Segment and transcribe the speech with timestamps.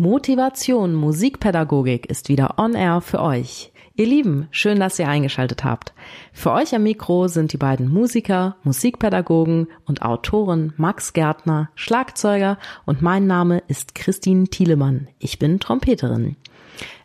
[0.00, 3.70] Motivation Musikpädagogik ist wieder on air für euch.
[3.96, 5.92] Ihr Lieben, schön, dass ihr eingeschaltet habt.
[6.32, 13.02] Für euch am Mikro sind die beiden Musiker, Musikpädagogen und Autoren Max Gärtner, Schlagzeuger und
[13.02, 15.08] mein Name ist Christine Thielemann.
[15.18, 16.36] Ich bin Trompeterin.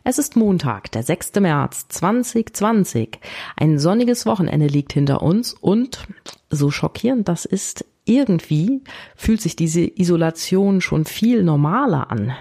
[0.02, 1.34] Es ist Montag, der 6.
[1.40, 3.18] März 2020.
[3.58, 6.06] Ein sonniges Wochenende liegt hinter uns und,
[6.48, 8.82] so schockierend das ist, irgendwie
[9.16, 12.32] fühlt sich diese Isolation schon viel normaler an.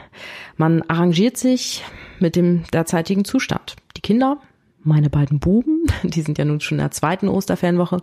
[0.55, 1.83] Man arrangiert sich
[2.19, 3.75] mit dem derzeitigen Zustand.
[3.97, 4.37] Die Kinder,
[4.83, 8.01] meine beiden Buben, die sind ja nun schon in der zweiten Osterfernwoche,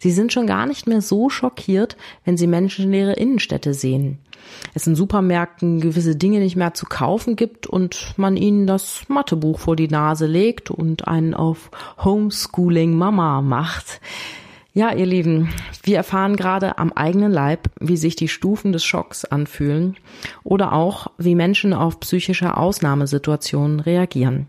[0.00, 4.18] sie sind schon gar nicht mehr so schockiert, wenn sie menschenleere Innenstädte sehen.
[4.74, 9.58] Es in Supermärkten gewisse Dinge nicht mehr zu kaufen gibt und man ihnen das Mathebuch
[9.58, 11.70] vor die Nase legt und einen auf
[12.02, 14.00] Homeschooling Mama macht.
[14.76, 15.50] Ja, ihr Lieben,
[15.84, 19.96] wir erfahren gerade am eigenen Leib, wie sich die Stufen des Schocks anfühlen
[20.42, 24.48] oder auch, wie Menschen auf psychische Ausnahmesituationen reagieren.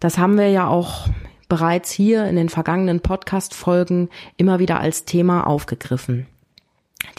[0.00, 1.08] Das haben wir ja auch
[1.50, 6.26] bereits hier in den vergangenen Podcast-Folgen immer wieder als Thema aufgegriffen.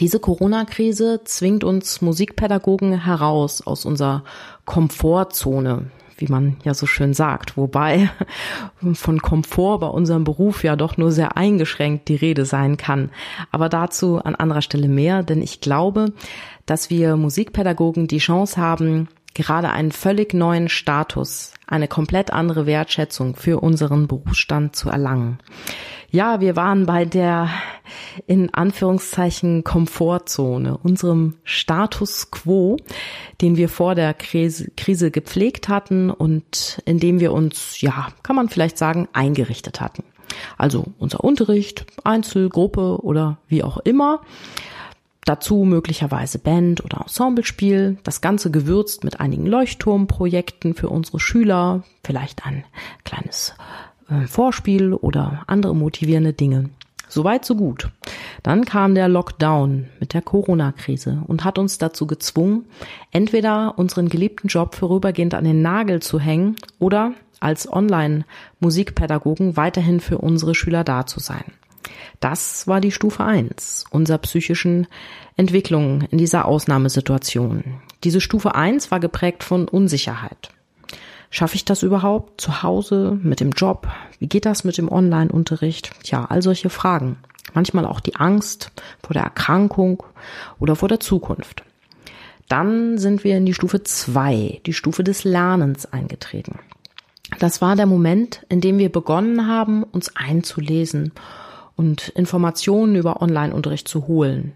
[0.00, 4.24] Diese Corona-Krise zwingt uns Musikpädagogen heraus aus unserer
[4.64, 7.56] Komfortzone, wie man ja so schön sagt.
[7.56, 8.10] Wobei
[8.94, 13.10] von Komfort bei unserem Beruf ja doch nur sehr eingeschränkt die Rede sein kann.
[13.50, 16.12] Aber dazu an anderer Stelle mehr, denn ich glaube,
[16.64, 23.36] dass wir Musikpädagogen die Chance haben, gerade einen völlig neuen Status, eine komplett andere Wertschätzung
[23.36, 25.38] für unseren Berufsstand zu erlangen.
[26.10, 27.50] Ja, wir waren bei der
[28.26, 32.76] in Anführungszeichen Komfortzone, unserem Status quo,
[33.40, 38.48] den wir vor der Krise, gepflegt hatten und in dem wir uns, ja, kann man
[38.48, 40.04] vielleicht sagen, eingerichtet hatten.
[40.58, 44.20] Also unser Unterricht, Einzel, Gruppe oder wie auch immer.
[45.24, 52.46] Dazu möglicherweise Band oder Ensemblespiel, das Ganze gewürzt mit einigen Leuchtturmprojekten für unsere Schüler, vielleicht
[52.46, 52.64] ein
[53.04, 53.54] kleines
[54.08, 56.70] äh, Vorspiel oder andere motivierende Dinge.
[57.08, 57.88] Soweit, so gut.
[58.42, 62.66] Dann kam der Lockdown mit der Corona-Krise und hat uns dazu gezwungen,
[63.10, 70.18] entweder unseren geliebten Job vorübergehend an den Nagel zu hängen oder als Online-Musikpädagogen weiterhin für
[70.18, 71.44] unsere Schüler da zu sein.
[72.20, 74.86] Das war die Stufe eins unserer psychischen
[75.36, 77.80] Entwicklung in dieser Ausnahmesituation.
[78.04, 80.50] Diese Stufe eins war geprägt von Unsicherheit.
[81.30, 83.88] Schaffe ich das überhaupt zu Hause mit dem Job?
[84.18, 85.90] Wie geht das mit dem Online-Unterricht?
[86.04, 87.16] Ja, all solche Fragen.
[87.52, 88.70] Manchmal auch die Angst
[89.02, 90.02] vor der Erkrankung
[90.58, 91.62] oder vor der Zukunft.
[92.48, 96.60] Dann sind wir in die Stufe zwei, die Stufe des Lernens eingetreten.
[97.40, 101.12] Das war der Moment, in dem wir begonnen haben, uns einzulesen
[101.74, 104.52] und Informationen über Online-Unterricht zu holen.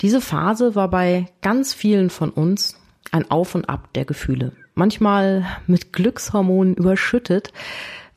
[0.00, 2.76] Diese Phase war bei ganz vielen von uns
[3.10, 7.52] ein Auf und Ab der Gefühle manchmal mit Glückshormonen überschüttet,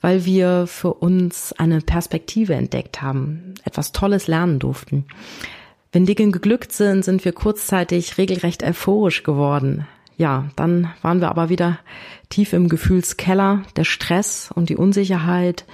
[0.02, 5.06] weil wir für uns eine Perspektive entdeckt haben, etwas Tolles lernen durften.
[5.92, 9.88] Wenn Dinge geglückt sind, sind wir kurzzeitig regelrecht euphorisch geworden.
[10.18, 11.80] Ja, dann waren wir aber wieder
[12.30, 15.66] tief im Gefühlskeller, der Stress und die Unsicherheit,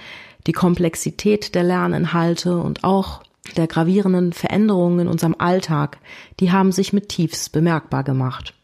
[0.46, 3.22] die Komplexität der Lerninhalte und auch
[3.56, 5.98] der gravierenden Veränderungen in unserem Alltag,
[6.40, 8.54] die haben sich mit tiefs bemerkbar gemacht.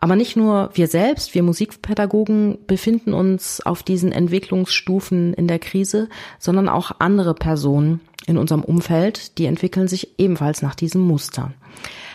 [0.00, 6.08] Aber nicht nur wir selbst, wir Musikpädagogen befinden uns auf diesen Entwicklungsstufen in der Krise,
[6.38, 11.52] sondern auch andere Personen in unserem Umfeld, die entwickeln sich ebenfalls nach diesem Muster.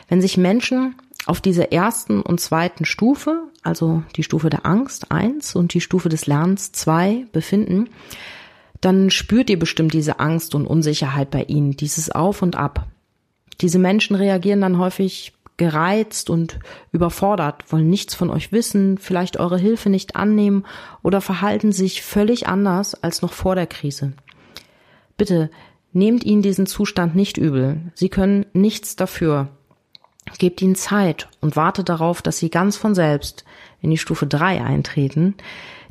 [0.08, 0.96] Wenn sich Menschen
[1.28, 6.10] auf dieser ersten und zweiten Stufe, also die Stufe der Angst eins und die Stufe
[6.10, 7.90] des Lernens zwei befinden,
[8.82, 12.88] dann spürt ihr bestimmt diese Angst und Unsicherheit bei ihnen, dieses Auf und Ab.
[13.62, 16.60] Diese Menschen reagieren dann häufig gereizt und
[16.92, 20.66] überfordert, wollen nichts von euch wissen, vielleicht eure Hilfe nicht annehmen
[21.02, 24.14] oder verhalten sich völlig anders als noch vor der Krise.
[25.18, 25.50] Bitte
[25.94, 27.92] nehmt ihnen diesen Zustand nicht übel.
[27.94, 29.48] Sie können nichts dafür.
[30.38, 33.46] Gebt ihnen Zeit und wartet darauf, dass sie ganz von selbst
[33.82, 35.36] in die Stufe drei eintreten,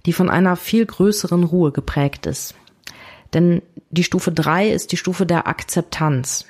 [0.05, 2.55] die von einer viel größeren Ruhe geprägt ist.
[3.32, 6.46] Denn die Stufe drei ist die Stufe der Akzeptanz.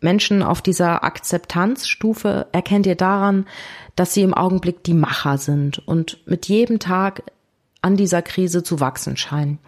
[0.00, 3.46] Menschen auf dieser Akzeptanzstufe erkennt ihr daran,
[3.96, 7.24] dass sie im Augenblick die Macher sind und mit jedem Tag
[7.82, 9.58] an dieser Krise zu wachsen scheinen.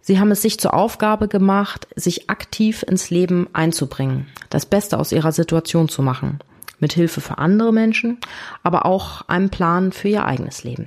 [0.00, 5.12] Sie haben es sich zur Aufgabe gemacht, sich aktiv ins Leben einzubringen, das Beste aus
[5.12, 6.40] ihrer Situation zu machen,
[6.78, 8.18] mit Hilfe für andere Menschen,
[8.62, 10.86] aber auch einem Plan für ihr eigenes Leben.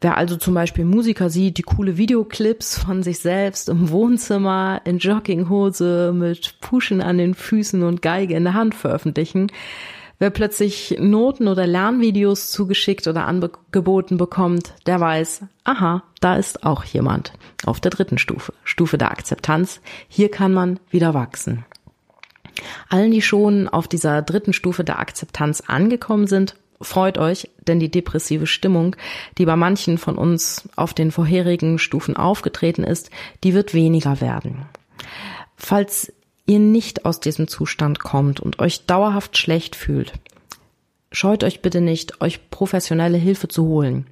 [0.00, 4.98] Wer also zum Beispiel Musiker sieht, die coole Videoclips von sich selbst im Wohnzimmer in
[4.98, 9.50] Jogginghose mit Puschen an den Füßen und Geige in der Hand veröffentlichen,
[10.20, 16.82] Wer plötzlich Noten oder Lernvideos zugeschickt oder angeboten bekommt, der weiß, aha, da ist auch
[16.82, 17.32] jemand
[17.64, 19.80] auf der dritten Stufe, Stufe der Akzeptanz.
[20.08, 21.64] Hier kann man wieder wachsen.
[22.88, 27.90] Allen, die schon auf dieser dritten Stufe der Akzeptanz angekommen sind, freut euch, denn die
[27.90, 28.96] depressive Stimmung,
[29.36, 33.10] die bei manchen von uns auf den vorherigen Stufen aufgetreten ist,
[33.44, 34.66] die wird weniger werden.
[35.56, 36.12] Falls
[36.46, 40.12] ihr nicht aus diesem Zustand kommt und euch dauerhaft schlecht fühlt,
[41.12, 44.06] scheut euch bitte nicht, euch professionelle Hilfe zu holen.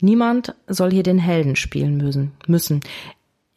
[0.00, 2.80] Niemand soll hier den Helden spielen müssen.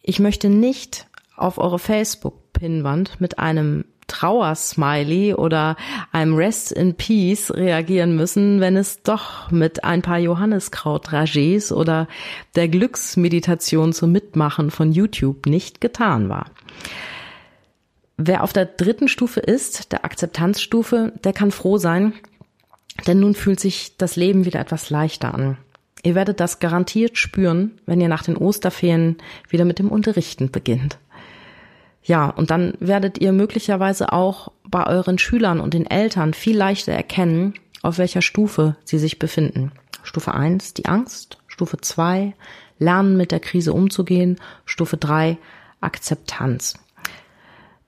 [0.02, 5.76] Ich möchte nicht auf eure Facebook-Pinwand mit einem Trauersmiley oder
[6.12, 12.08] einem Rest in Peace reagieren müssen, wenn es doch mit ein paar Johanniskraut-Ragés oder
[12.56, 16.46] der Glücksmeditation zum Mitmachen von YouTube nicht getan war.
[18.18, 22.14] Wer auf der dritten Stufe ist, der Akzeptanzstufe, der kann froh sein,
[23.08, 25.58] denn nun fühlt sich das Leben wieder etwas leichter an.
[26.04, 29.18] Ihr werdet das garantiert spüren, wenn ihr nach den Osterferien
[29.50, 31.00] wieder mit dem Unterrichten beginnt.
[32.06, 36.94] Ja, und dann werdet ihr möglicherweise auch bei euren Schülern und den Eltern viel leichter
[36.94, 39.72] erkennen, auf welcher Stufe sie sich befinden.
[40.04, 41.40] Stufe 1, die Angst.
[41.48, 42.34] Stufe 2,
[42.78, 44.38] Lernen mit der Krise umzugehen.
[44.66, 45.38] Stufe 3,
[45.82, 46.76] Akzeptanz.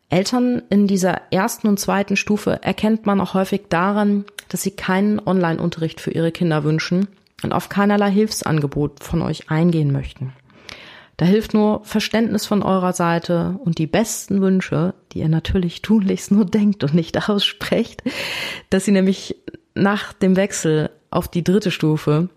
[0.10, 5.20] Eltern in dieser ersten und zweiten Stufe erkennt man auch häufig daran, dass sie keinen
[5.20, 7.08] Online-Unterricht für ihre Kinder wünschen
[7.44, 10.34] und auf keinerlei Hilfsangebot von euch eingehen möchten.
[11.18, 16.32] Da hilft nur Verständnis von eurer Seite und die besten Wünsche, die ihr natürlich tunlichst
[16.32, 18.04] nur denkt und nicht aussprecht,
[18.70, 19.36] dass sie nämlich
[19.74, 22.30] nach dem Wechsel auf die dritte Stufe,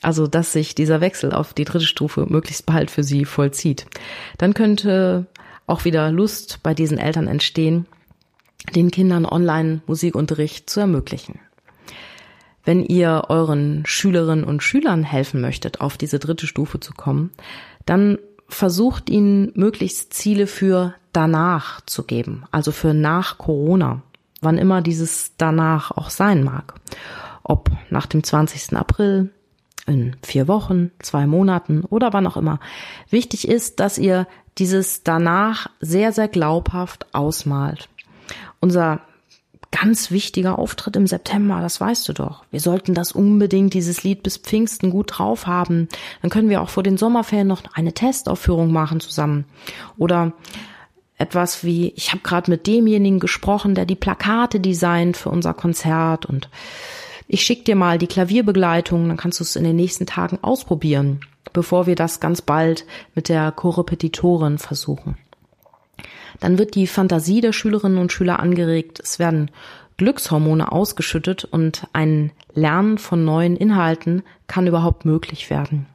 [0.00, 3.86] also dass sich dieser Wechsel auf die dritte Stufe möglichst bald für sie vollzieht.
[4.38, 5.26] Dann könnte
[5.66, 7.86] auch wieder Lust bei diesen Eltern entstehen,
[8.74, 11.40] den Kindern Online-Musikunterricht zu ermöglichen.
[12.64, 17.30] Wenn ihr euren Schülerinnen und Schülern helfen möchtet, auf diese dritte Stufe zu kommen,
[17.86, 24.02] dann versucht ihnen möglichst Ziele für danach zu geben, also für nach Corona,
[24.40, 26.74] wann immer dieses danach auch sein mag.
[27.42, 28.76] Ob nach dem 20.
[28.76, 29.30] April,
[29.86, 32.58] in vier Wochen, zwei Monaten oder wann auch immer.
[33.10, 34.26] Wichtig ist, dass ihr
[34.58, 37.88] dieses danach sehr, sehr glaubhaft ausmalt.
[38.60, 39.00] Unser
[39.82, 42.44] ganz wichtiger Auftritt im September, das weißt du doch.
[42.50, 45.88] Wir sollten das unbedingt, dieses Lied bis Pfingsten gut drauf haben.
[46.22, 49.44] Dann können wir auch vor den Sommerferien noch eine Testaufführung machen zusammen.
[49.96, 50.32] Oder
[51.18, 56.26] etwas wie, ich habe gerade mit demjenigen gesprochen, der die Plakate designt für unser Konzert
[56.26, 56.48] und
[57.26, 61.20] ich schick dir mal die Klavierbegleitung, dann kannst du es in den nächsten Tagen ausprobieren
[61.54, 62.84] bevor wir das ganz bald
[63.14, 65.16] mit der Korrepetitorin versuchen.
[66.40, 69.50] Dann wird die Fantasie der Schülerinnen und Schüler angeregt, es werden
[69.96, 75.86] Glückshormone ausgeschüttet und ein Lernen von neuen Inhalten kann überhaupt möglich werden.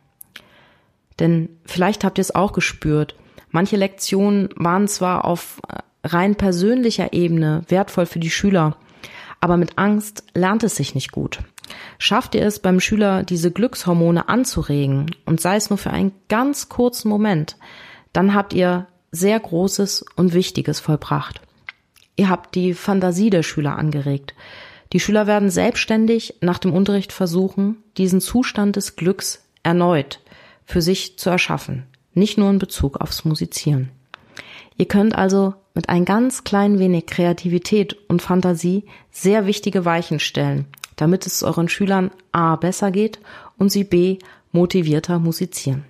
[1.20, 3.16] Denn vielleicht habt ihr es auch gespürt,
[3.52, 5.60] manche Lektionen waren zwar auf
[6.04, 8.78] rein persönlicher Ebene wertvoll für die Schüler,
[9.42, 11.40] aber mit Angst lernt es sich nicht gut.
[11.98, 16.70] Schafft ihr es beim Schüler, diese Glückshormone anzuregen und sei es nur für einen ganz
[16.70, 17.58] kurzen Moment,
[18.14, 21.42] dann habt ihr sehr Großes und Wichtiges vollbracht.
[22.16, 24.34] Ihr habt die Fantasie der Schüler angeregt.
[24.92, 30.20] Die Schüler werden selbstständig nach dem Unterricht versuchen, diesen Zustand des Glücks erneut
[30.66, 33.90] für sich zu erschaffen, nicht nur in Bezug aufs Musizieren.
[34.78, 40.66] Ihr könnt also mit ein ganz klein wenig Kreativität und Fantasie sehr wichtige Weichen stellen,
[40.96, 43.20] damit es euren Schülern A besser geht
[43.58, 44.20] und sie B
[44.52, 45.86] motivierter musizieren.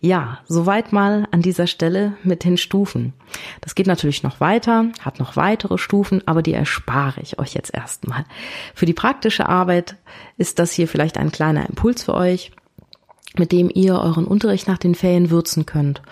[0.00, 3.14] Ja, soweit mal an dieser Stelle mit den Stufen.
[3.62, 7.74] Das geht natürlich noch weiter, hat noch weitere Stufen, aber die erspare ich euch jetzt
[7.74, 8.24] erstmal.
[8.74, 9.96] Für die praktische Arbeit
[10.36, 12.52] ist das hier vielleicht ein kleiner Impuls für euch,
[13.38, 16.02] mit dem ihr euren Unterricht nach den Ferien würzen könnt.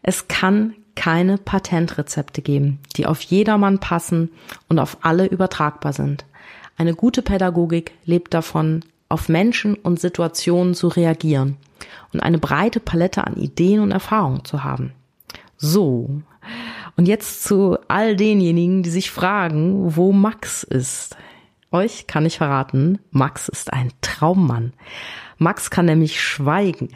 [0.04, 4.30] Es kann keine Patentrezepte geben, die auf jedermann passen
[4.68, 6.26] und auf alle übertragbar sind.
[6.78, 11.58] Eine gute Pädagogik lebt davon, auf Menschen und Situationen zu reagieren
[12.14, 14.94] und eine breite Palette an Ideen und Erfahrungen zu haben.
[15.58, 16.10] So.
[16.98, 21.16] Und jetzt zu all denjenigen, die sich fragen, wo Max ist.
[21.72, 24.74] Euch kann ich verraten, Max ist ein Traummann.
[25.42, 26.90] Max kann nämlich schweigen.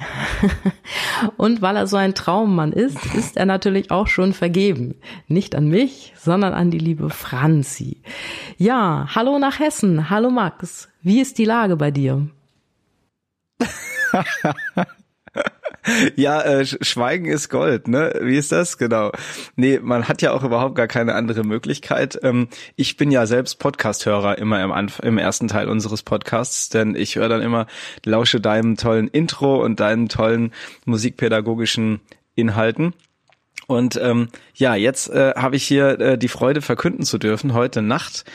[1.37, 5.01] Und weil er so ein Traummann ist, ist er natürlich auch schon vergeben.
[5.27, 8.03] Nicht an mich, sondern an die liebe Franzi.
[8.57, 10.11] Ja, hallo nach Hessen.
[10.11, 10.89] Hallo Max.
[11.01, 12.29] Wie ist die Lage bei dir?
[16.15, 18.19] ja, äh, Schweigen ist Gold, ne?
[18.21, 18.77] Wie ist das?
[18.77, 19.11] Genau.
[19.55, 22.19] Nee, man hat ja auch überhaupt gar keine andere Möglichkeit.
[22.23, 26.95] Ähm, ich bin ja selbst Podcast-Hörer immer im, Anf im ersten Teil unseres Podcasts, denn
[26.95, 27.67] ich höre dann immer,
[28.03, 30.51] lausche deinem tollen Intro und deinen tollen
[30.85, 32.01] musikpädagogischen
[32.35, 32.93] Inhalten.
[33.67, 37.81] Und ähm, ja, jetzt äh, habe ich hier äh, die Freude verkünden zu dürfen, heute
[37.81, 38.25] Nacht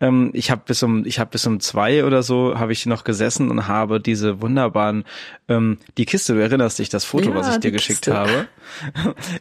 [0.00, 3.04] ähm, ich habe bis um ich habe bis um zwei oder so habe ich noch
[3.04, 5.04] gesessen und habe diese wunderbaren
[5.48, 6.34] ähm, die Kiste.
[6.34, 8.14] Du erinnerst dich das Foto, ja, was ich dir geschickt Kiste.
[8.14, 8.48] habe?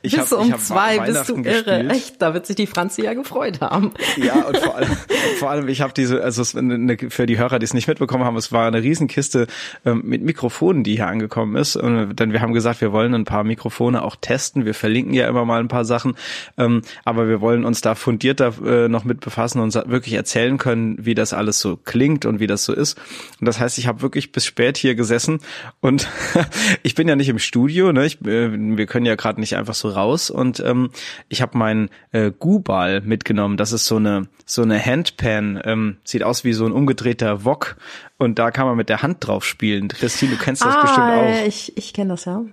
[0.02, 1.44] Ich bis hab, um ich hab zwei bist du irre.
[1.44, 1.92] Gespielt.
[1.92, 3.92] Echt, da wird sich die Franzi ja gefreut haben.
[4.18, 4.98] Ja und vor allem
[5.38, 8.24] vor allem ich habe diese also es, eine, für die Hörer, die es nicht mitbekommen
[8.24, 9.48] haben, es war eine Riesenkiste
[9.86, 11.76] ähm, mit Mikrofonen, die hier angekommen ist.
[11.76, 14.66] Und dann wir haben gesagt, wir wollen ein paar Mikrofone auch testen.
[14.66, 16.16] Wir verlinken ja immer mal ein paar Sachen,
[16.58, 20.58] ähm, aber wir wollen uns da fundierter äh, noch mit befassen und wirklich erzählen erzählen
[20.58, 22.98] können, wie das alles so klingt und wie das so ist.
[23.39, 25.39] Und das heißt, ich habe wirklich bis spät hier gesessen
[25.82, 26.08] und
[26.84, 28.06] ich bin ja nicht im Studio, ne?
[28.06, 30.89] Ich, äh, wir können ja gerade nicht einfach so raus und ähm,
[31.30, 33.58] ich habe meinen äh, Gu-Ball mitgenommen.
[33.58, 37.75] Das ist so eine so eine Handpan, ähm, sieht aus wie so ein umgedrehter Wok
[38.18, 39.89] und da kann man mit der Hand drauf spielen.
[39.89, 41.48] Christine, du kennst das ah, bestimmt auch.
[41.48, 42.44] Ich, ich kenne das ja.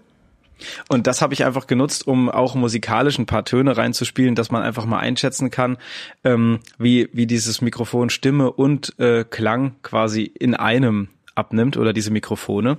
[0.89, 4.63] Und das habe ich einfach genutzt, um auch musikalisch ein paar Töne reinzuspielen, dass man
[4.63, 5.79] einfach mal einschätzen kann,
[6.25, 12.11] ähm, wie, wie dieses Mikrofon Stimme und äh, Klang quasi in einem abnimmt oder diese
[12.11, 12.79] Mikrofone.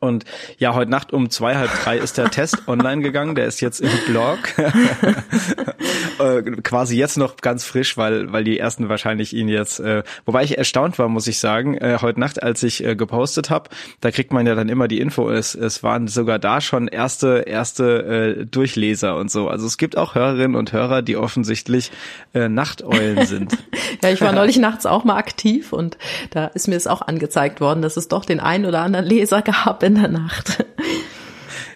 [0.00, 0.24] Und
[0.58, 3.34] ja, heute Nacht um zwei, halb drei ist der Test online gegangen.
[3.34, 4.38] Der ist jetzt im Blog.
[6.18, 10.44] äh, quasi jetzt noch ganz frisch, weil, weil die ersten wahrscheinlich ihn jetzt, äh, wobei
[10.44, 14.10] ich erstaunt war, muss ich sagen, äh, heute Nacht, als ich äh, gepostet habe, da
[14.10, 18.36] kriegt man ja dann immer die Info, es, es waren sogar da schon erste, erste
[18.40, 19.48] äh, Durchleser und so.
[19.48, 21.90] Also es gibt auch Hörerinnen und Hörer, die offensichtlich
[22.34, 23.56] äh, Nachteulen sind.
[24.02, 25.96] ja, ich war neulich nachts auch mal aktiv und
[26.30, 29.42] da ist mir es auch angezeigt worden, dass es doch den einen oder anderen Leser
[29.42, 30.64] gab in der Nacht.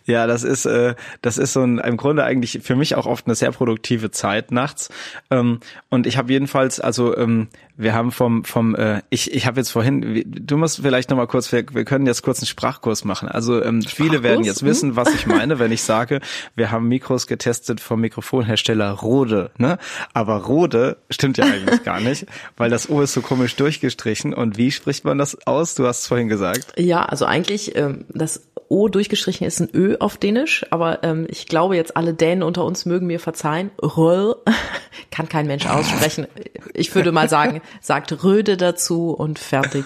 [0.04, 3.26] Ja, das ist, äh, das ist so ein, im Grunde eigentlich für mich auch oft
[3.26, 4.90] eine sehr produktive Zeit nachts.
[5.30, 7.49] Ähm, und ich habe jedenfalls, also ähm,
[7.80, 11.50] wir haben vom, vom äh, ich, ich habe jetzt vorhin, du musst vielleicht nochmal kurz,
[11.50, 13.28] wir, wir können jetzt kurz einen Sprachkurs machen.
[13.28, 16.21] Also ähm, viele werden jetzt wissen, was ich meine, wenn ich sage,
[16.54, 19.50] wir haben Mikros getestet vom Mikrofonhersteller Rode.
[19.57, 19.78] Ne?
[20.12, 22.26] Aber Rode stimmt ja eigentlich gar nicht,
[22.57, 24.35] weil das O ist so komisch durchgestrichen.
[24.35, 25.75] Und wie spricht man das aus?
[25.75, 26.78] Du hast es vorhin gesagt.
[26.78, 31.47] Ja, also eigentlich ähm, das O durchgestrichen ist ein Ö auf Dänisch, aber ähm, ich
[31.47, 33.73] glaube jetzt alle Dänen unter uns mögen mir verzeihen.
[33.83, 34.37] Röll
[35.11, 36.29] kann kein Mensch aussprechen.
[36.73, 39.85] Ich würde mal sagen, sagt Röde dazu und fertig.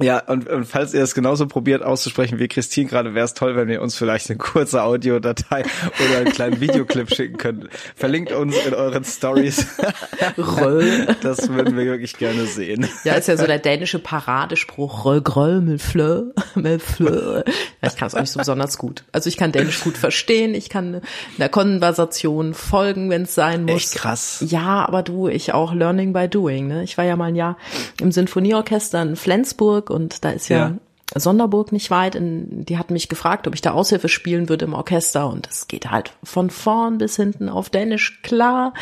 [0.00, 3.56] Ja, und, und falls ihr es genauso probiert auszusprechen wie Christine gerade, wäre es toll,
[3.56, 5.64] wenn ihr uns vielleicht eine kurze Audiodatei
[6.08, 7.68] oder einen kleinen Videoclip schicken könnt.
[7.96, 9.66] Verlinkt uns in euren Stories.
[10.36, 12.88] das würden wir wirklich gerne sehen.
[13.04, 15.04] Ja, ist ja so der dänische Paradespruch.
[15.04, 17.42] Roll, groll, mit flö, mit flö.
[17.82, 19.04] Ich kann es auch nicht so besonders gut.
[19.12, 20.54] Also ich kann Dänisch gut verstehen.
[20.54, 21.00] Ich kann
[21.38, 23.92] der Konversation folgen, wenn es sein muss.
[23.92, 24.44] Echt krass.
[24.46, 26.68] Ja, aber du, ich auch Learning by Doing.
[26.68, 26.84] Ne?
[26.84, 27.56] Ich war ja mal ein Jahr
[28.00, 30.74] im Sinfonieorchester in Flensburg und da ist ja, ja.
[31.14, 32.14] Sonderburg nicht weit.
[32.14, 35.68] In, die hat mich gefragt, ob ich da Aushilfe spielen würde im Orchester und es
[35.68, 38.74] geht halt von vorn bis hinten auf Dänisch klar.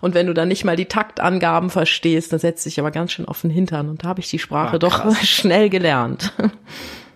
[0.00, 3.26] Und wenn du dann nicht mal die Taktangaben verstehst, dann setzt sich aber ganz schön
[3.26, 6.32] auf den Hintern und da habe ich die Sprache ah, doch schnell gelernt.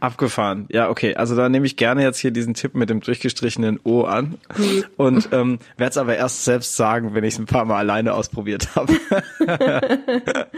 [0.00, 0.66] Abgefahren.
[0.70, 1.14] Ja, okay.
[1.16, 4.84] Also da nehme ich gerne jetzt hier diesen Tipp mit dem durchgestrichenen O an mhm.
[4.96, 8.14] und ähm, werde es aber erst selbst sagen, wenn ich es ein paar Mal alleine
[8.14, 8.92] ausprobiert habe.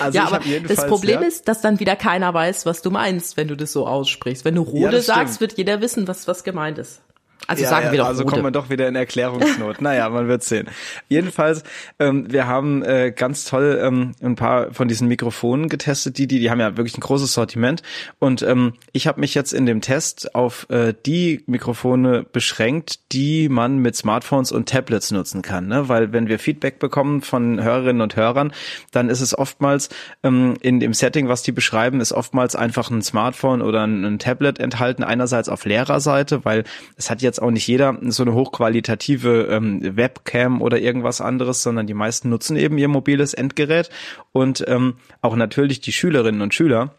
[0.00, 3.36] also ja, aber das Problem ja, ist, dass dann wieder keiner weiß, was du meinst,
[3.36, 4.44] wenn du das so aussprichst.
[4.44, 7.02] Wenn du Rode ja, sagst, wird jeder wissen, was was gemeint ist.
[7.46, 8.06] Also ja, sagen wir doch.
[8.06, 9.80] Also kommen wir doch wieder in Erklärungsnot.
[9.80, 10.68] naja, man wird sehen.
[11.08, 11.62] Jedenfalls,
[11.98, 16.18] ähm, wir haben äh, ganz toll ähm, ein paar von diesen Mikrofonen getestet.
[16.18, 17.82] Die, die, die haben ja wirklich ein großes Sortiment.
[18.18, 23.48] Und ähm, ich habe mich jetzt in dem Test auf äh, die Mikrofone beschränkt, die
[23.48, 25.68] man mit Smartphones und Tablets nutzen kann.
[25.68, 25.88] Ne?
[25.88, 28.52] Weil wenn wir Feedback bekommen von Hörerinnen und Hörern,
[28.92, 29.88] dann ist es oftmals
[30.22, 34.18] ähm, in dem Setting, was die beschreiben, ist oftmals einfach ein Smartphone oder ein, ein
[34.18, 35.04] Tablet enthalten.
[35.04, 36.64] Einerseits auf Lehrerseite, weil
[36.96, 41.62] es hat jetzt jetzt auch nicht jeder so eine hochqualitative ähm, Webcam oder irgendwas anderes,
[41.62, 43.90] sondern die meisten nutzen eben ihr mobiles Endgerät.
[44.32, 46.94] Und ähm, auch natürlich die Schülerinnen und Schüler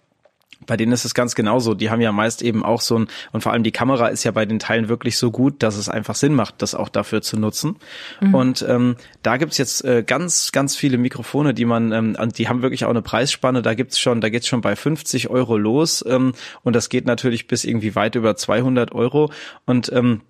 [0.66, 1.74] bei denen ist es ganz genauso.
[1.74, 4.32] Die haben ja meist eben auch so ein, und vor allem die Kamera ist ja
[4.32, 7.38] bei den Teilen wirklich so gut, dass es einfach Sinn macht, das auch dafür zu
[7.38, 7.78] nutzen.
[8.22, 8.36] Mhm.
[8.36, 12.62] Und ähm, da gibt's jetzt äh, ganz, ganz viele Mikrofone, die man, ähm, die haben
[12.62, 13.62] wirklich auch eine Preisspanne.
[13.62, 17.48] Da gibt's schon, da geht's schon bei 50 Euro los ähm, und das geht natürlich
[17.48, 19.32] bis irgendwie weit über 200 Euro.
[19.66, 20.22] Und ähm,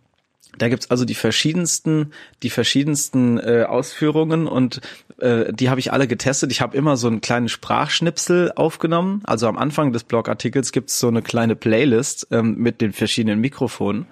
[0.58, 4.82] da gibt's also die verschiedensten, die verschiedensten äh, Ausführungen und
[5.20, 6.52] äh, die habe ich alle getestet.
[6.52, 9.22] Ich habe immer so einen kleinen Sprachschnipsel aufgenommen.
[9.26, 14.06] Also am Anfang des Blogartikels gibt's so eine kleine Playlist ähm, mit den verschiedenen Mikrofonen.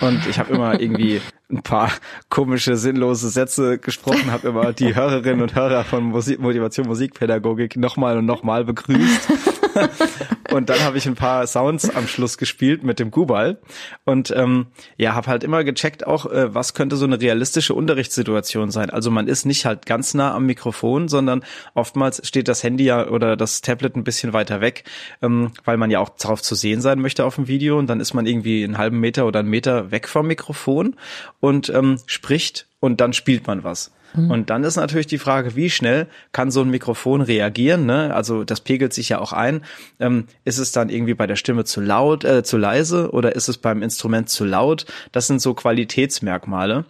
[0.00, 1.92] Und ich habe immer irgendwie ein paar
[2.28, 8.18] komische, sinnlose Sätze gesprochen, habe immer die Hörerinnen und Hörer von Musik, Motivation Musikpädagogik nochmal
[8.18, 9.28] und nochmal begrüßt.
[10.52, 13.58] und dann habe ich ein paar Sounds am Schluss gespielt mit dem Gubal
[14.04, 18.70] und ähm, ja, habe halt immer gecheckt auch, äh, was könnte so eine realistische Unterrichtssituation
[18.70, 18.90] sein.
[18.90, 23.08] Also man ist nicht halt ganz nah am Mikrofon, sondern oftmals steht das Handy ja
[23.08, 24.84] oder das Tablet ein bisschen weiter weg,
[25.22, 28.00] ähm, weil man ja auch darauf zu sehen sein möchte auf dem Video und dann
[28.00, 30.96] ist man irgendwie einen halben Meter oder einen Meter weg vom Mikrofon
[31.40, 33.90] und ähm, spricht und dann spielt man was.
[34.16, 34.30] Mhm.
[34.30, 37.86] Und dann ist natürlich die Frage, wie schnell kann so ein Mikrofon reagieren?
[37.86, 38.14] Ne?
[38.14, 39.62] Also das pegelt sich ja auch ein.
[40.00, 43.48] Ähm, ist es dann irgendwie bei der Stimme zu laut, äh, zu leise oder ist
[43.48, 44.86] es beim Instrument zu laut?
[45.12, 46.84] Das sind so Qualitätsmerkmale.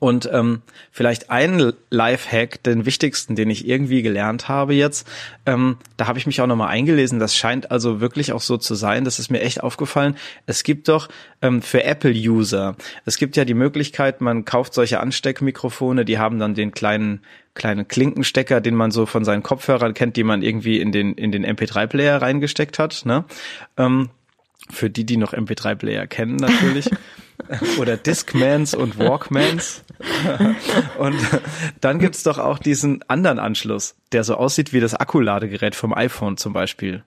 [0.00, 5.08] Und ähm, vielleicht ein Live-Hack, den wichtigsten, den ich irgendwie gelernt habe jetzt,
[5.46, 8.74] ähm, da habe ich mich auch nochmal eingelesen, das scheint also wirklich auch so zu
[8.74, 10.16] sein, das ist mir echt aufgefallen.
[10.46, 11.08] Es gibt doch
[11.42, 16.54] ähm, für Apple-User, es gibt ja die Möglichkeit, man kauft solche Ansteckmikrofone, die haben dann
[16.54, 17.20] den kleinen
[17.54, 21.30] kleinen Klinkenstecker, den man so von seinen Kopfhörern kennt, die man irgendwie in den in
[21.30, 23.02] den MP3-Player reingesteckt hat.
[23.06, 23.24] Ne?
[23.76, 24.10] Ähm,
[24.70, 26.90] für die, die noch MP3-Player kennen natürlich.
[27.78, 29.84] Oder Discmans und Walkmans.
[30.98, 31.16] und
[31.80, 36.36] dann gibt's doch auch diesen anderen Anschluss, der so aussieht wie das Akkuladegerät vom iPhone
[36.36, 37.04] zum Beispiel.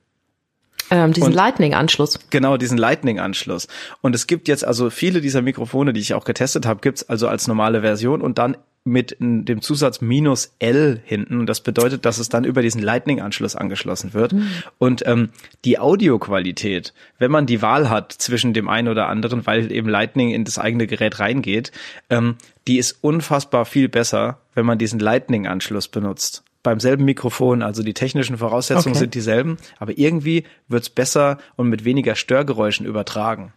[0.90, 2.20] Ähm, diesen Lightning-Anschluss.
[2.30, 3.68] Genau, diesen Lightning-Anschluss.
[4.02, 7.28] Und es gibt jetzt also viele dieser Mikrofone, die ich auch getestet habe, gibt's also
[7.28, 8.56] als normale Version und dann
[8.88, 11.46] mit dem Zusatz minus L hinten.
[11.46, 14.34] Das bedeutet, dass es dann über diesen Lightning-Anschluss angeschlossen wird.
[14.34, 14.48] Mhm.
[14.80, 15.30] Und ähm,
[15.66, 20.32] die Audioqualität, wenn man die Wahl hat zwischen dem einen oder anderen, weil eben Lightning
[20.32, 21.72] in das eigene Gerät reingeht,
[22.10, 22.36] ähm,
[22.68, 26.44] die ist unfassbar viel besser, wenn man diesen Lightning-Anschluss benutzt.
[26.64, 29.00] Beim selben Mikrofon, also die technischen Voraussetzungen okay.
[29.00, 33.54] sind dieselben, aber irgendwie wird's besser und mit weniger Störgeräuschen übertragen.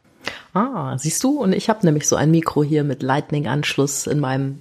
[0.53, 1.41] Ah, siehst du?
[1.41, 4.61] Und ich habe nämlich so ein Mikro hier mit Lightning-Anschluss in meinem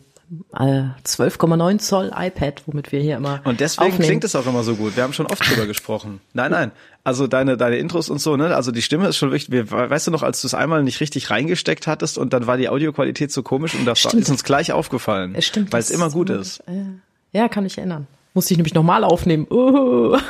[0.53, 4.07] 12,9 Zoll iPad, womit wir hier immer Und deswegen aufnehmen.
[4.07, 4.95] klingt es auch immer so gut.
[4.95, 6.21] Wir haben schon oft drüber gesprochen.
[6.33, 6.71] Nein, nein.
[7.03, 8.55] Also deine deine Intros und so, ne?
[8.55, 9.51] Also die Stimme ist schon wichtig.
[9.51, 12.57] Wir, weißt du noch, als du es einmal nicht richtig reingesteckt hattest und dann war
[12.57, 14.21] die Audioqualität so komisch und das Stimmt.
[14.23, 16.63] ist uns gleich aufgefallen, Es stimmt, weil es immer gut ist.
[17.31, 18.07] Ja, kann ich erinnern.
[18.35, 19.47] Musste ich nämlich nochmal aufnehmen.
[19.49, 20.17] Uh.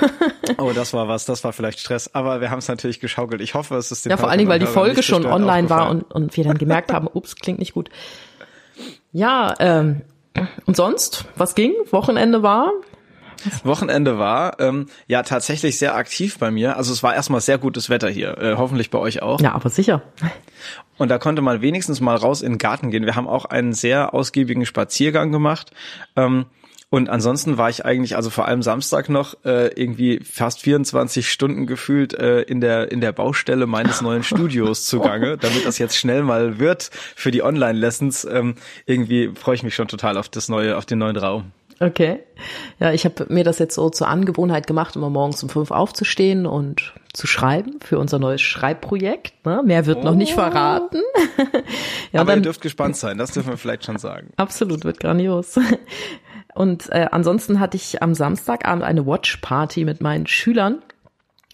[0.57, 3.39] Oh, das war was, das war vielleicht Stress, aber wir haben es natürlich geschaukelt.
[3.39, 5.89] Ich hoffe, es ist den Ja, vor allen Dingen, weil die Folge schon online war
[5.91, 7.89] und, und wir dann gemerkt haben, ups, klingt nicht gut.
[9.11, 10.01] Ja, ähm,
[10.65, 11.73] und sonst, was ging?
[11.91, 12.71] Wochenende war?
[13.63, 16.77] Wochenende war ähm, ja tatsächlich sehr aktiv bei mir.
[16.77, 19.39] Also es war erstmal sehr gutes Wetter hier, äh, hoffentlich bei euch auch.
[19.39, 20.01] Ja, aber sicher.
[20.97, 23.05] Und da konnte man wenigstens mal raus in den Garten gehen.
[23.05, 25.71] Wir haben auch einen sehr ausgiebigen Spaziergang gemacht.
[26.15, 26.45] Ähm,
[26.91, 31.67] und ansonsten war ich eigentlich, also vor allem Samstag noch, äh, irgendwie fast 24 Stunden
[31.67, 36.23] gefühlt äh, in der in der Baustelle meines neuen Studios zugange, damit das jetzt schnell
[36.23, 38.25] mal wird für die Online-Lessons.
[38.25, 38.55] Ähm,
[38.87, 41.51] irgendwie freue ich mich schon total auf das neue, auf den neuen Raum.
[41.79, 42.19] Okay.
[42.79, 46.45] Ja, ich habe mir das jetzt so zur Angewohnheit gemacht, immer morgens um fünf aufzustehen
[46.45, 49.45] und zu schreiben für unser neues Schreibprojekt.
[49.45, 49.61] Ne?
[49.63, 51.01] Mehr wird noch nicht verraten.
[52.11, 54.31] ja, Aber ihr dann, dürft gespannt sein, das dürfen wir vielleicht schon sagen.
[54.37, 55.57] absolut, wird grandios.
[56.59, 60.79] Und äh, ansonsten hatte ich am Samstagabend eine Watch-Party mit meinen Schülern.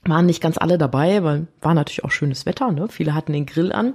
[0.04, 2.88] Waren nicht ganz alle dabei, weil war natürlich auch schönes Wetter, ne?
[2.90, 3.94] Viele hatten den Grill an.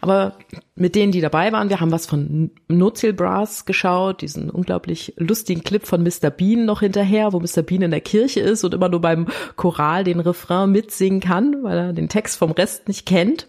[0.00, 0.34] Aber
[0.76, 5.64] mit denen, die dabei waren, wir haben was von Nozil Brass geschaut, diesen unglaublich lustigen
[5.64, 6.30] Clip von Mr.
[6.30, 7.62] Bean noch hinterher, wo Mr.
[7.62, 11.78] Bean in der Kirche ist und immer nur beim Choral den Refrain mitsingen kann, weil
[11.78, 13.48] er den Text vom Rest nicht kennt.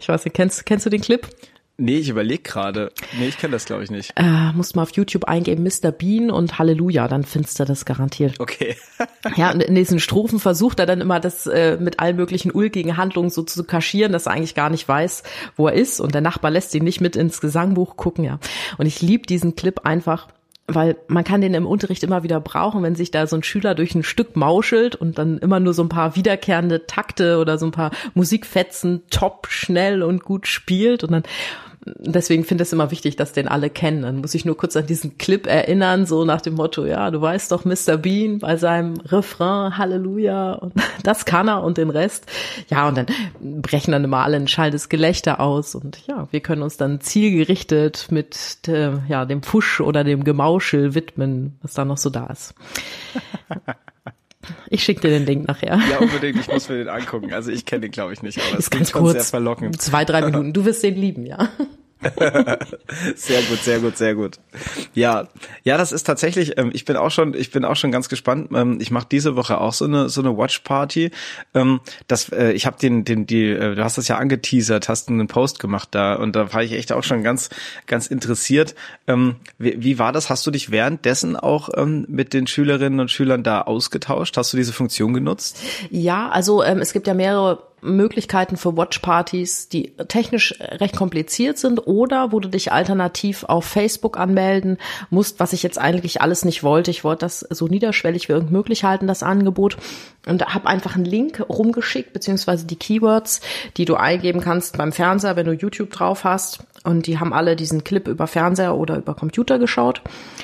[0.00, 1.28] Ich weiß nicht, kennst, kennst du den Clip?
[1.80, 2.90] Nee, ich überlege gerade.
[3.16, 4.12] Nee, ich kenne das glaube ich nicht.
[4.16, 5.92] Äh, musst mal auf YouTube eingeben, Mr.
[5.92, 8.40] Bean und Halleluja, dann findest du das garantiert.
[8.40, 8.76] Okay.
[9.36, 12.96] Ja, und in diesen Strophen versucht er dann immer das äh, mit allen möglichen ulkigen
[12.96, 15.22] Handlungen so zu kaschieren, dass er eigentlich gar nicht weiß,
[15.56, 18.38] wo er ist und der Nachbar lässt ihn nicht mit ins Gesangbuch gucken, ja.
[18.78, 20.28] Und ich lieb diesen Clip einfach,
[20.66, 23.74] weil man kann den im Unterricht immer wieder brauchen, wenn sich da so ein Schüler
[23.74, 27.66] durch ein Stück mauschelt und dann immer nur so ein paar wiederkehrende Takte oder so
[27.66, 31.22] ein paar Musikfetzen top, schnell und gut spielt und dann
[31.84, 34.02] deswegen finde ich es immer wichtig, dass den alle kennen.
[34.02, 37.20] Dann muss ich nur kurz an diesen Clip erinnern, so nach dem Motto, ja, du
[37.20, 37.96] weißt doch, Mr.
[37.96, 42.26] Bean bei seinem Refrain, Halleluja, und das kann er und den Rest.
[42.68, 43.06] Ja, und dann
[43.40, 48.08] brechen dann immer alle ein schallendes Gelächter aus und ja, wir können uns dann zielgerichtet
[48.10, 52.54] mit äh, ja, dem Fusch oder dem Gemauschel widmen, was da noch so da ist.
[54.68, 55.80] Ich schicke dir den Link nachher.
[55.90, 56.38] Ja, unbedingt.
[56.40, 57.32] Ich muss mir den angucken.
[57.32, 59.80] Also ich kenne den, glaube ich, nicht, aber es ist ganz kurz, sehr verlockend.
[59.80, 60.52] Zwei, drei Minuten.
[60.52, 61.48] Du wirst den lieben, ja.
[63.16, 64.38] sehr gut, sehr gut, sehr gut.
[64.94, 65.28] Ja,
[65.64, 66.56] ja, das ist tatsächlich.
[66.56, 68.50] Ähm, ich bin auch schon, ich bin auch schon ganz gespannt.
[68.54, 71.10] Ähm, ich mache diese Woche auch so eine so eine Watch Party.
[71.54, 75.08] Ähm, das, äh, ich habe den, den, die, äh, du hast das ja angeteasert, hast
[75.08, 77.50] einen Post gemacht da und da war ich echt auch schon ganz,
[77.86, 78.76] ganz interessiert.
[79.08, 80.30] Ähm, wie, wie war das?
[80.30, 84.36] Hast du dich währenddessen auch ähm, mit den Schülerinnen und Schülern da ausgetauscht?
[84.36, 85.60] Hast du diese Funktion genutzt?
[85.90, 91.86] Ja, also ähm, es gibt ja mehrere Möglichkeiten für Watchpartys, die technisch recht kompliziert sind
[91.86, 94.78] oder wo du dich alternativ auf Facebook anmelden
[95.10, 96.90] musst, was ich jetzt eigentlich alles nicht wollte.
[96.90, 99.76] Ich wollte das so niederschwellig wie irgend möglich halten, das Angebot
[100.26, 103.40] und habe einfach einen Link rumgeschickt, beziehungsweise die Keywords,
[103.76, 106.60] die du eingeben kannst beim Fernseher, wenn du YouTube drauf hast.
[106.84, 110.00] Und die haben alle diesen Clip über Fernseher oder über Computer geschaut.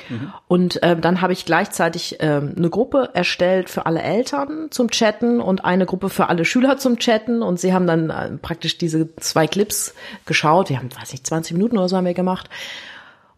[0.09, 0.33] Mhm.
[0.47, 5.39] Und äh, dann habe ich gleichzeitig äh, eine Gruppe erstellt für alle Eltern zum Chatten
[5.39, 7.24] und eine Gruppe für alle Schüler zum Chatten.
[7.29, 9.93] Und sie haben dann äh, praktisch diese zwei Clips
[10.25, 10.69] geschaut.
[10.69, 12.49] Wir haben, weiß nicht, 20 Minuten oder so haben wir gemacht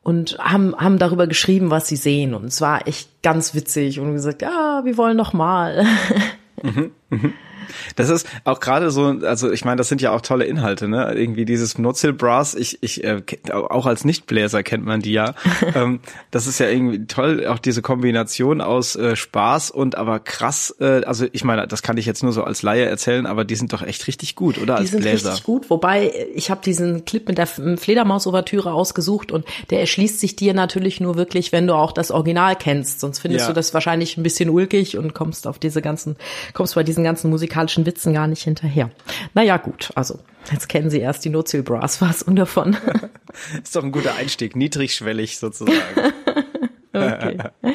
[0.07, 2.33] und haben, haben darüber geschrieben, was sie sehen.
[2.33, 5.85] Und es war echt ganz witzig und gesagt, ja, wir wollen noch mal.
[6.63, 7.33] Mhm, mhm.
[7.95, 11.13] Das ist auch gerade so, also ich meine, das sind ja auch tolle Inhalte, ne?
[11.13, 15.33] Irgendwie dieses Nutzelbrass, ich, ich äh, auch als Nichtbläser kennt man die ja.
[15.75, 15.99] ähm,
[16.31, 21.03] das ist ja irgendwie toll, auch diese Kombination aus äh, Spaß und aber krass, äh,
[21.05, 23.73] also ich meine, das kann ich jetzt nur so als Laie erzählen, aber die sind
[23.73, 24.75] doch echt richtig gut, oder?
[24.75, 25.29] Die als sind Bläser.
[25.29, 30.35] richtig gut, wobei ich habe diesen Clip mit der Fledermaus-Ouvertüre ausgesucht und der erschließt sich
[30.35, 33.47] dir natürlich nur wirklich, wenn du auch das Original kennst, sonst findest ja.
[33.49, 36.15] du das wahrscheinlich ein bisschen ulkig und kommst auf diese ganzen,
[36.53, 38.91] kommst bei diesen ganzen Musik musikalischen Witzen gar nicht hinterher.
[39.33, 40.19] Naja, gut, also
[40.51, 42.77] jetzt kennen Sie erst die Nozil Brass was und davon.
[43.63, 45.79] Ist doch ein guter Einstieg, niedrigschwellig sozusagen.
[46.93, 47.37] okay.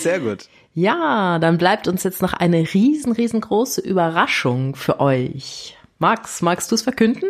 [0.00, 0.48] Sehr gut.
[0.74, 5.76] Ja, dann bleibt uns jetzt noch eine riesen, riesengroße Überraschung für euch.
[5.98, 7.28] Max, magst du es verkünden?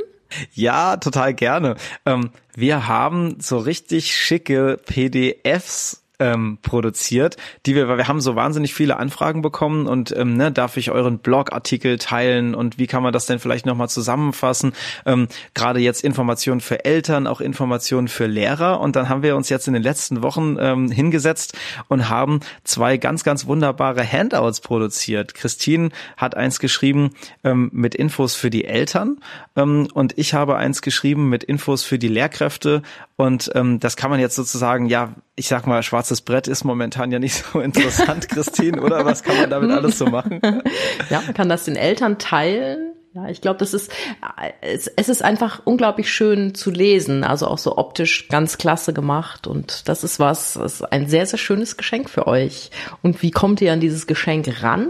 [0.55, 1.77] Ja, total gerne.
[2.07, 8.37] Ähm, wir haben so richtig schicke PDFs ähm, produziert, die wir, weil wir haben so
[8.37, 13.03] wahnsinnig viele Anfragen bekommen und ähm, ne, darf ich euren Blogartikel teilen und wie kann
[13.03, 14.73] man das denn vielleicht nochmal zusammenfassen?
[15.05, 19.49] Ähm, Gerade jetzt Informationen für Eltern, auch Informationen für Lehrer und dann haben wir uns
[19.49, 21.59] jetzt in den letzten Wochen ähm, hingesetzt
[21.89, 25.35] und haben zwei ganz, ganz wunderbare Handouts produziert.
[25.35, 27.11] Christine hat eins geschrieben
[27.43, 29.19] ähm, mit Infos für die Eltern
[29.57, 32.83] ähm, und ich habe eins geschrieben mit Infos für die Lehrkräfte
[33.17, 37.11] und ähm, das kann man jetzt sozusagen, ja, ich sag mal, schwarzes Brett ist momentan
[37.11, 39.05] ja nicht so interessant, Christine, oder?
[39.05, 40.41] Was kann man damit alles so machen?
[41.11, 42.95] Ja, man kann das den Eltern teilen.
[43.15, 43.93] Ja, ich glaube, das ist,
[44.63, 49.47] es, es ist einfach unglaublich schön zu lesen, also auch so optisch ganz klasse gemacht
[49.47, 52.71] und das ist was, das ist ein sehr, sehr schönes Geschenk für euch.
[53.03, 54.89] Und wie kommt ihr an dieses Geschenk ran?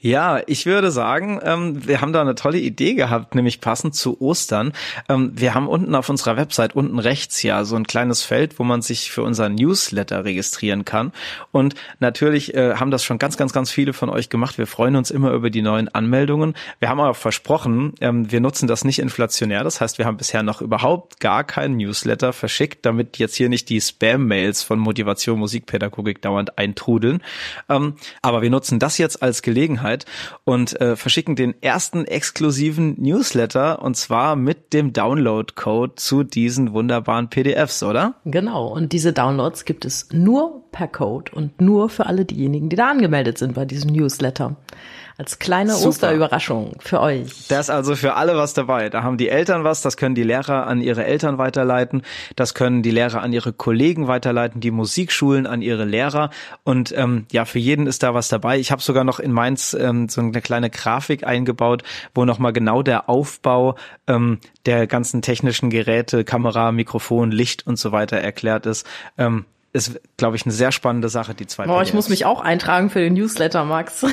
[0.00, 4.20] Ja, ich würde sagen, ähm, wir haben da eine tolle Idee gehabt, nämlich passend zu
[4.20, 4.72] Ostern.
[5.08, 8.64] Ähm, wir haben unten auf unserer Website, unten rechts ja, so ein kleines Feld, wo
[8.64, 11.12] man sich für unser Newsletter registrieren kann.
[11.52, 14.58] Und natürlich äh, haben das schon ganz, ganz, ganz viele von euch gemacht.
[14.58, 16.54] Wir freuen uns immer über die neuen Anmeldungen.
[16.80, 19.64] Wir haben aber versprochen, ähm, wir nutzen das nicht inflationär.
[19.64, 23.68] Das heißt, wir haben bisher noch überhaupt gar keinen Newsletter verschickt, damit jetzt hier nicht
[23.68, 27.22] die Spam-Mails von Motivation Musikpädagogik dauernd eintrudeln.
[27.68, 30.06] Ähm, aber wir nutzen das jetzt als Gelegenheit, Gelegenheit
[30.44, 37.28] und äh, verschicken den ersten exklusiven Newsletter und zwar mit dem Download-Code zu diesen wunderbaren
[37.28, 38.14] PDFs, oder?
[38.24, 42.76] Genau, und diese Downloads gibt es nur per Code und nur für alle diejenigen, die
[42.76, 44.56] da angemeldet sind bei diesem Newsletter
[45.18, 45.88] als kleine Super.
[45.88, 47.48] Osterüberraschung für euch.
[47.48, 48.88] Da ist also für alle was dabei.
[48.88, 52.02] Da haben die Eltern was, das können die Lehrer an ihre Eltern weiterleiten,
[52.36, 56.30] das können die Lehrer an ihre Kollegen weiterleiten, die Musikschulen an ihre Lehrer
[56.62, 58.60] und ähm, ja, für jeden ist da was dabei.
[58.60, 61.82] Ich habe sogar noch in Mainz ähm, so eine kleine Grafik eingebaut,
[62.14, 67.92] wo nochmal genau der Aufbau ähm, der ganzen technischen Geräte, Kamera, Mikrofon, Licht und so
[67.92, 68.86] weiter erklärt ist.
[69.16, 72.40] Ähm, ist, glaube ich, eine sehr spannende Sache, die zwei Boah, ich muss mich auch
[72.40, 74.00] eintragen für den Newsletter, Max.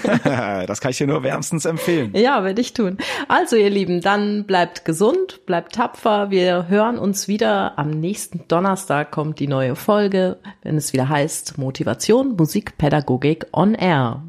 [0.24, 2.12] das kann ich dir nur wärmstens empfehlen.
[2.14, 2.96] Ja, werde ich tun.
[3.28, 6.30] Also, ihr Lieben, dann bleibt gesund, bleibt tapfer.
[6.30, 7.78] Wir hören uns wieder.
[7.78, 13.74] Am nächsten Donnerstag kommt die neue Folge, wenn es wieder heißt Motivation, Musik, Pädagogik on
[13.74, 14.22] Air.